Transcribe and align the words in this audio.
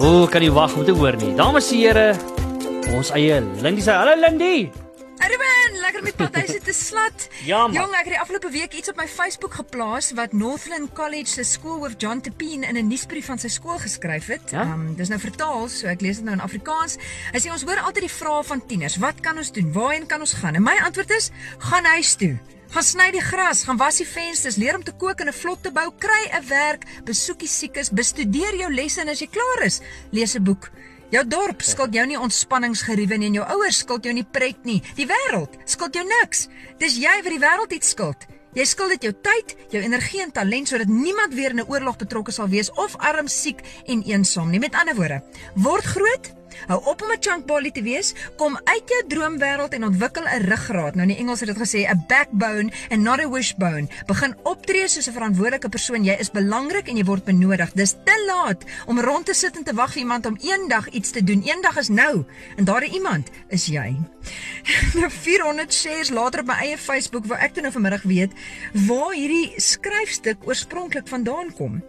O, 0.00 0.26
kan 0.32 0.40
nie 0.40 0.48
wag 0.48 0.72
om 0.80 0.84
te 0.84 0.92
hoor 0.96 1.16
nie. 1.20 1.34
Dames 1.36 1.66
en 1.74 1.80
here, 1.82 2.04
ons 2.96 3.10
eie 3.12 3.40
Lindy 3.60 3.82
sê, 3.84 3.92
"Hallo 3.92 4.14
Lindy." 4.16 4.70
Ruben, 5.20 5.80
lekker 5.80 6.02
met 6.02 6.16
partytjie 6.16 6.60
te 6.64 6.72
slat. 6.72 7.28
Ja, 7.50 7.66
man. 7.66 7.76
Jong, 7.76 7.92
ek 7.92 8.08
het 8.08 8.14
die 8.14 8.20
afgelope 8.20 8.50
week 8.50 8.72
iets 8.72 8.88
op 8.88 8.96
my 8.96 9.06
Facebook 9.08 9.54
geplaas 9.54 10.10
wat 10.16 10.32
Northland 10.32 10.92
College 10.96 11.26
se 11.26 11.44
skoolhoof 11.44 11.94
John 11.98 12.20
Tepien 12.20 12.64
in 12.64 12.76
'n 12.76 12.88
nuusbrief 12.88 13.26
van 13.26 13.38
sy 13.38 13.48
skool 13.48 13.78
geskryf 13.78 14.26
het. 14.26 14.50
Ja? 14.50 14.62
Um, 14.62 14.94
dis 14.96 15.08
nou 15.08 15.20
vertaal, 15.20 15.68
so 15.68 15.86
ek 15.86 16.00
lees 16.00 16.16
dit 16.16 16.24
nou 16.24 16.34
in 16.34 16.42
Afrikaans. 16.42 16.96
Hy 17.32 17.40
sê 17.40 17.52
ons 17.52 17.62
hoor 17.62 17.80
altyd 17.80 18.08
die 18.08 18.16
vrae 18.16 18.42
van 18.44 18.66
tieners, 18.66 18.96
wat 18.96 19.20
kan 19.20 19.36
ons 19.36 19.52
doen? 19.52 19.72
Waarheen 19.72 20.06
kan 20.06 20.20
ons 20.20 20.32
gaan? 20.32 20.54
En 20.54 20.62
my 20.62 20.76
antwoord 20.84 21.10
is, 21.10 21.30
gaan 21.58 21.84
huis 21.84 22.14
toe. 22.14 22.38
Gaan 22.70 22.84
sny 22.86 23.08
die 23.10 23.22
gras, 23.22 23.64
gaan 23.66 23.80
was 23.80 23.96
die 23.98 24.06
vensters, 24.06 24.54
leer 24.60 24.76
om 24.78 24.84
te 24.86 24.92
kook 24.94 25.20
en 25.20 25.28
'n 25.28 25.34
vlot 25.34 25.62
te 25.62 25.72
bou, 25.74 25.90
kry 25.98 26.30
'n 26.30 26.46
werk, 26.46 26.84
besoek 27.04 27.38
die 27.38 27.48
siekes, 27.48 27.90
bestudeer 27.90 28.54
jou 28.54 28.70
lesse 28.72 29.00
en 29.00 29.08
as 29.08 29.18
jy 29.18 29.26
klaar 29.26 29.66
is, 29.66 29.80
lees 30.12 30.36
'n 30.36 30.44
boek. 30.44 30.70
Jou 31.10 31.26
dorp 31.26 31.62
skuld 31.62 31.94
jou 31.94 32.06
nie 32.06 32.18
ontspanningsgeriewe 32.18 33.18
nie 33.18 33.26
en 33.26 33.34
jou 33.34 33.44
ouers 33.44 33.78
skuld 33.78 34.04
jou 34.04 34.14
nie 34.14 34.24
pret 34.24 34.64
nie. 34.64 34.82
Die 34.94 35.06
wêreld 35.06 35.58
skuld 35.64 35.94
jou 35.94 36.04
niks. 36.04 36.48
Dis 36.78 36.96
jy 36.96 37.22
wat 37.22 37.32
die 37.32 37.40
wêreld 37.40 37.72
iets 37.72 37.88
skuld. 37.88 38.26
Jy 38.54 38.64
skuld 38.64 38.90
dit 38.90 39.02
jou 39.02 39.12
tyd, 39.22 39.56
jou 39.70 39.82
energie 39.82 40.22
en 40.22 40.30
talent 40.30 40.68
sodat 40.68 40.86
niemand 40.86 41.34
weer 41.34 41.50
in 41.50 41.60
'n 41.60 41.68
oorlog 41.68 41.96
betrokke 41.96 42.32
sal 42.32 42.48
wees 42.48 42.70
of 42.70 42.96
arm, 42.96 43.26
siek 43.26 43.60
en 43.86 44.02
eensaam 44.02 44.50
nie. 44.50 44.60
Met 44.60 44.74
ander 44.74 44.94
woorde, 44.94 45.22
word 45.54 45.84
groot, 45.84 46.32
hou 46.66 46.80
op 46.84 47.02
om 47.02 47.10
'n 47.12 47.20
chunkbally 47.20 47.70
te 47.70 47.82
wees, 47.82 48.14
kom 48.36 48.60
uit 48.64 48.86
jou 48.86 49.02
droomwêreld 49.08 49.74
en 49.74 49.84
ontwikkel 49.84 50.24
'n 50.24 50.44
ruggraat. 50.44 50.94
Nou 50.94 51.08
in 51.08 51.16
Engels 51.16 51.40
het 51.40 51.48
dit 51.48 51.58
gesê 51.58 51.88
'n 51.88 52.04
backbone 52.08 52.70
and 52.88 53.02
not 53.02 53.20
a 53.20 53.28
wishbone. 53.28 53.88
Begin 54.06 54.34
optree 54.42 54.88
soos 54.88 55.08
'n 55.08 55.12
verantwoordelike 55.12 55.68
persoon. 55.68 56.04
Jy 56.04 56.16
is 56.18 56.30
belangrik 56.30 56.88
en 56.88 56.96
jy 56.96 57.04
word 57.04 57.24
benodig. 57.24 57.72
Dis 57.72 57.94
te 58.04 58.24
laat 58.26 58.64
om 58.86 59.00
rond 59.00 59.26
te 59.26 59.34
sit 59.34 59.56
en 59.56 59.64
te 59.64 59.74
wag 59.74 59.92
vir 59.92 59.98
iemand 59.98 60.26
om 60.26 60.36
eendag 60.40 60.88
iets 60.88 61.10
te 61.10 61.24
doen. 61.24 61.42
Eendag 61.42 61.76
is 61.76 61.88
nou 61.88 62.24
en 62.56 62.64
daardie 62.64 62.92
iemand 62.92 63.28
is 63.48 63.66
jy. 63.66 63.96
Nou 64.94 65.10
400 65.10 65.74
shares 65.74 66.10
later 66.10 66.40
op 66.40 66.46
my 66.46 66.54
eie 66.54 66.78
Facebook 66.78 67.26
waar 67.26 67.38
ek 67.38 67.54
toe 67.54 67.62
nou 67.62 67.72
vanmiddag 67.72 68.02
weet 68.02 68.32
waar 68.86 69.14
hierdie 69.14 69.52
skryfstuk 69.56 70.36
oorspronklik 70.44 71.08
vandaan 71.08 71.52
kom. 71.56 71.82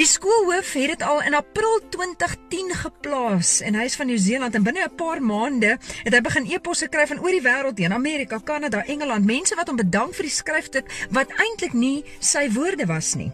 Die 0.00 0.08
skoolhoof 0.08 0.72
het 0.72 0.88
dit 0.88 1.02
al 1.04 1.18
in 1.28 1.34
April 1.34 1.80
2010 1.92 2.70
geplaas 2.82 3.50
en 3.60 3.74
hy 3.76 3.82
is 3.84 3.96
van 4.00 4.08
Nieu-Seeland 4.08 4.54
en 4.56 4.64
binne 4.64 4.86
'n 4.86 4.94
paar 4.96 5.20
maande 5.20 5.74
het 6.04 6.14
hy 6.14 6.20
begin 6.24 6.48
e-posse 6.48 6.88
kry 6.88 7.04
van 7.10 7.20
oor 7.20 7.36
die 7.36 7.44
wêreld 7.44 7.78
heen, 7.78 7.92
Amerika, 7.92 8.38
Kanada, 8.38 8.80
Engeland, 8.86 9.28
mense 9.28 9.54
wat 9.60 9.68
hom 9.68 9.76
bedank 9.76 10.14
vir 10.14 10.24
die 10.24 10.38
skryfstuk 10.38 10.88
wat 11.10 11.36
eintlik 11.36 11.76
nie 11.76 12.04
sy 12.18 12.48
woorde 12.48 12.86
was 12.86 13.14
nie. 13.14 13.28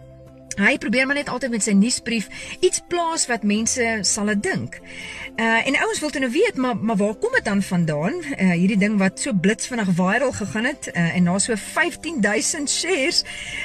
Hy 0.56 0.78
probeer 0.81 1.05
maar 1.06 1.19
net 1.19 1.28
altyd 1.28 1.50
met 1.53 1.62
sy 1.62 1.75
nuusbrief 1.77 2.28
iets 2.64 2.81
plaas 2.89 3.27
wat 3.28 3.42
mense 3.44 3.98
sal 4.09 4.31
dink. 4.41 4.78
Uh 5.37 5.67
en 5.69 5.77
ouens 5.84 6.00
wil 6.00 6.11
toe 6.11 6.20
nou 6.20 6.31
weet, 6.33 6.56
maar 6.56 6.77
maar 6.77 6.97
waar 6.97 7.14
kom 7.14 7.33
dit 7.33 7.44
dan 7.44 7.62
vandaan? 7.62 8.14
Uh 8.25 8.55
hierdie 8.55 8.78
ding 8.81 8.97
wat 8.98 9.20
so 9.20 9.37
blitsvinnig 9.37 9.91
viral 9.98 10.33
gegaan 10.33 10.64
het 10.64 10.89
uh, 10.94 11.17
en 11.17 11.28
na 11.28 11.39
so 11.39 11.56
15000 11.56 12.70
shares, 12.70 13.25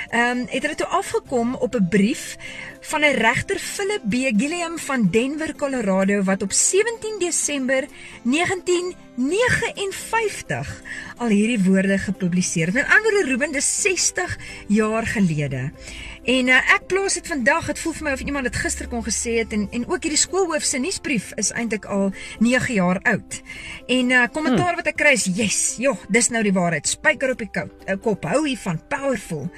ehm 0.09 0.43
um, 0.43 0.45
het 0.49 0.61
hulle 0.61 0.75
toe 0.75 0.87
afgekom 0.87 1.55
op 1.55 1.75
'n 1.75 1.87
brief 1.89 2.35
van 2.81 3.01
'n 3.01 3.13
regter 3.13 3.59
Philip 3.59 4.01
B. 4.09 4.13
Gilliam 4.13 4.77
van 4.77 5.09
Denver, 5.09 5.55
Colorado 5.55 6.23
wat 6.23 6.41
op 6.41 6.51
17 6.51 7.15
Desember 7.19 7.85
1959 8.23 10.81
al 11.17 11.27
hierdie 11.27 11.63
woorde 11.63 11.97
gepubliseer 11.97 12.65
het. 12.65 12.75
Met 12.75 12.85
ander 12.85 13.11
woorde, 13.11 13.29
Ruben, 13.29 13.51
dis 13.51 13.81
60 13.81 14.37
jaar 14.67 15.07
gelede. 15.07 15.71
En 16.21 16.47
uh, 16.47 16.73
ek 16.73 16.85
plaas 16.87 17.15
dit 17.17 17.27
vandag. 17.27 17.65
Dit 17.65 17.79
voel 17.81 17.95
vir 17.97 18.05
my 18.05 18.11
of 18.13 18.21
iemand 18.21 18.45
dit 18.45 18.55
gister 18.55 18.87
kon 18.87 19.01
gesê 19.05 19.39
het 19.41 19.53
en 19.57 19.65
en 19.71 19.87
ook 19.89 20.05
hierdie 20.05 20.21
skoolhoof 20.21 20.63
se 20.63 20.77
nuusbrief 20.77 21.31
is 21.41 21.49
eintlik 21.51 21.85
al 21.85 22.11
9 22.39 22.73
jaar 22.73 22.99
oud. 23.09 23.41
En 23.87 24.09
uh, 24.09 24.27
kommentaar 24.31 24.75
hmm. 24.75 24.83
wat 24.83 24.91
ek 24.93 24.99
kry 25.01 25.15
is: 25.17 25.25
"Yes, 25.25 25.75
joh, 25.81 25.97
dis 26.09 26.29
nou 26.29 26.43
die 26.45 26.53
waarheid. 26.53 26.87
Spyker 26.87 27.33
op 27.33 27.41
die 27.41 27.49
kout, 27.49 27.73
uh, 27.87 27.97
kop. 28.01 28.29
Hou 28.29 28.45
hiervan, 28.47 28.81
powerful." 28.87 29.49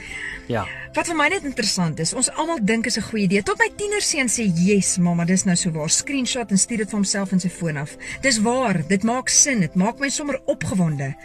Ja. 0.47 0.64
Wat 0.94 1.08
vir 1.09 1.18
my 1.18 1.26
net 1.34 1.46
interessant 1.50 1.98
is, 2.04 2.12
ons 2.14 2.28
almal 2.38 2.59
dink 2.62 2.86
is 2.86 2.98
'n 3.00 3.02
goeie 3.09 3.24
idee. 3.26 3.42
Tot 3.42 3.58
my 3.58 3.70
tienerseun 3.76 4.30
sê, 4.30 4.46
"Yes, 4.46 4.98
mamma, 4.98 5.26
dis 5.26 5.44
nou 5.44 5.56
so 5.56 5.72
waar." 5.72 5.90
Screenshot 5.90 6.52
en 6.52 6.58
stuur 6.58 6.78
dit 6.78 6.90
vir 6.90 6.98
homself 6.98 7.31
in 7.31 7.40
sy 7.40 7.50
foon 7.50 7.78
af. 7.78 7.98
Dis 8.22 8.40
waar, 8.40 8.88
dit 8.88 9.03
maak 9.03 9.30
sin. 9.30 9.59
Dit 9.59 9.76
maak 9.76 10.00
my 10.00 10.09
sommer 10.09 10.40
opgewonde. 10.46 11.16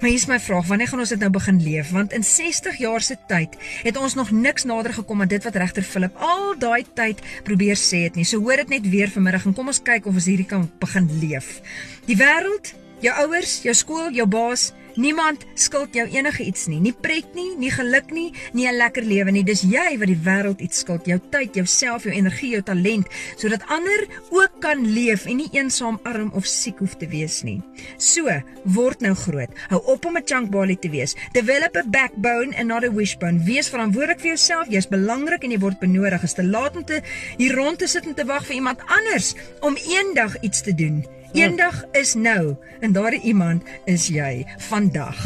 Maar 0.00 0.10
hier 0.10 0.18
is 0.18 0.26
my 0.26 0.40
vraag, 0.40 0.66
wanneer 0.66 0.88
gaan 0.88 0.98
ons 0.98 1.08
dit 1.08 1.18
nou 1.18 1.30
begin 1.30 1.62
leef? 1.62 1.90
Want 1.90 2.12
in 2.12 2.22
60 2.22 2.76
jaar 2.76 3.00
se 3.00 3.16
tyd 3.26 3.56
het 3.82 3.96
ons 3.96 4.14
nog 4.14 4.30
niks 4.30 4.64
nader 4.64 4.92
gekom 4.92 5.20
aan 5.20 5.28
dit 5.28 5.44
wat 5.44 5.56
regter 5.56 5.82
Philip 5.82 6.16
al 6.16 6.58
daai 6.58 6.84
tyd 6.94 7.18
probeer 7.42 7.76
sê 7.76 8.02
het 8.02 8.14
nie. 8.14 8.24
So 8.24 8.40
hoor 8.40 8.56
dit 8.56 8.68
net 8.68 8.88
weer 8.88 9.08
vanmiddag 9.08 9.46
en 9.46 9.54
kom 9.54 9.66
ons 9.66 9.82
kyk 9.82 10.06
of 10.06 10.14
ons 10.14 10.24
hierdie 10.24 10.46
kan 10.46 10.70
begin 10.78 11.08
leef. 11.20 11.60
Die 12.04 12.16
wêreld, 12.16 12.74
jou 13.00 13.14
ouers, 13.26 13.62
jou 13.62 13.74
skool, 13.74 14.10
jou 14.12 14.26
baas, 14.26 14.72
Niemand 14.94 15.44
skuld 15.54 15.94
jou 15.94 16.04
enige 16.06 16.44
iets 16.44 16.66
nie, 16.70 16.78
nie 16.80 16.92
pret 16.94 17.34
nie, 17.34 17.56
nie 17.58 17.70
geluk 17.74 18.12
nie, 18.14 18.32
nie 18.52 18.68
'n 18.68 18.76
lekker 18.76 19.02
lewe 19.02 19.30
nie. 19.30 19.42
Dis 19.42 19.62
jy 19.62 19.98
wat 19.98 20.06
die 20.06 20.20
wêreld 20.24 20.60
iets 20.60 20.78
skuld, 20.78 21.06
jou 21.06 21.18
tyd, 21.30 21.54
jouself, 21.54 22.04
jou 22.04 22.12
energie, 22.14 22.50
jou 22.50 22.62
talent, 22.62 23.06
sodat 23.36 23.66
ander 23.66 24.06
ook 24.30 24.60
kan 24.60 24.92
leef 24.94 25.26
en 25.26 25.36
nie 25.36 25.48
eensaam, 25.52 25.98
arm 26.04 26.30
of 26.34 26.46
siek 26.46 26.78
hoef 26.78 26.96
te 26.96 27.06
wees 27.06 27.42
nie. 27.42 27.62
So, 27.96 28.30
word 28.64 29.00
nou 29.00 29.14
groot. 29.14 29.50
Hou 29.68 29.82
op 29.84 30.04
om 30.04 30.16
'n 30.16 30.24
chunkbally 30.24 30.76
te 30.76 30.90
wees. 30.90 31.16
Develop 31.32 31.76
a 31.76 31.82
backbone 31.86 32.56
and 32.56 32.68
not 32.68 32.84
a 32.84 32.92
wishbone. 32.92 33.44
Wees 33.44 33.68
verantwoordelik 33.68 34.20
vir 34.20 34.28
jouself. 34.28 34.68
Jy's 34.68 34.88
belangrik 34.88 35.42
en 35.42 35.50
jy 35.50 35.58
word 35.58 35.78
benodig. 35.78 36.22
Is 36.22 36.34
te 36.34 36.44
laat 36.44 36.76
om 36.76 36.84
te 36.84 37.02
hier 37.36 37.54
rond 37.54 37.78
te 37.78 37.86
sit 37.86 38.06
en 38.06 38.14
te 38.14 38.24
wag 38.24 38.46
vir 38.46 38.54
iemand 38.54 38.80
anders 38.86 39.34
om 39.60 39.76
eendag 39.76 40.40
iets 40.40 40.62
te 40.62 40.74
doen. 40.74 41.04
Eendag 41.34 41.84
is 41.90 42.14
nou 42.14 42.54
en 42.80 42.92
daardie 42.92 43.20
iemand 43.20 43.62
is 43.90 44.06
jy 44.06 44.44
vandag. 44.68 45.18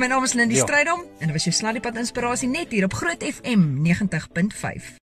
My 0.00 0.06
naam 0.08 0.24
is 0.24 0.32
Lindy 0.32 0.56
Ja. 0.56 0.64
Strydom 0.64 1.04
en 1.18 1.26
dit 1.26 1.32
was 1.36 1.44
jou 1.44 1.52
Sladdiepad 1.54 2.00
inspirasie 2.00 2.48
net 2.48 2.72
hier 2.72 2.84
op 2.84 2.96
Groot 2.96 3.20
FM 3.20 3.84
90.5. 3.84 4.96